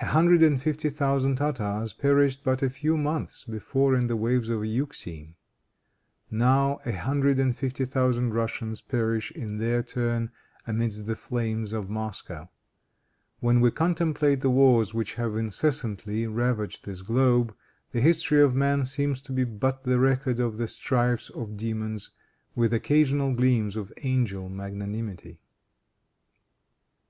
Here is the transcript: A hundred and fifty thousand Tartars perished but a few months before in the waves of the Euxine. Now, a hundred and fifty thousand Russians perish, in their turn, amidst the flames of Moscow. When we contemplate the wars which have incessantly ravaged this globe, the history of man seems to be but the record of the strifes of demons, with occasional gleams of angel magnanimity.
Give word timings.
A 0.00 0.06
hundred 0.06 0.42
and 0.42 0.58
fifty 0.62 0.88
thousand 0.88 1.34
Tartars 1.34 1.92
perished 1.92 2.40
but 2.42 2.62
a 2.62 2.70
few 2.70 2.96
months 2.96 3.44
before 3.44 3.94
in 3.94 4.06
the 4.06 4.16
waves 4.16 4.48
of 4.48 4.62
the 4.62 4.66
Euxine. 4.70 5.34
Now, 6.30 6.80
a 6.86 6.92
hundred 6.92 7.38
and 7.38 7.54
fifty 7.54 7.84
thousand 7.84 8.32
Russians 8.32 8.80
perish, 8.80 9.30
in 9.30 9.58
their 9.58 9.82
turn, 9.82 10.30
amidst 10.66 11.04
the 11.04 11.14
flames 11.14 11.74
of 11.74 11.90
Moscow. 11.90 12.48
When 13.40 13.60
we 13.60 13.70
contemplate 13.70 14.40
the 14.40 14.48
wars 14.48 14.94
which 14.94 15.16
have 15.16 15.36
incessantly 15.36 16.26
ravaged 16.26 16.86
this 16.86 17.02
globe, 17.02 17.54
the 17.90 18.00
history 18.00 18.40
of 18.40 18.54
man 18.54 18.86
seems 18.86 19.20
to 19.20 19.32
be 19.32 19.44
but 19.44 19.84
the 19.84 20.00
record 20.00 20.40
of 20.40 20.56
the 20.56 20.66
strifes 20.66 21.28
of 21.28 21.58
demons, 21.58 22.10
with 22.54 22.72
occasional 22.72 23.34
gleams 23.34 23.76
of 23.76 23.92
angel 24.02 24.48
magnanimity. 24.48 25.40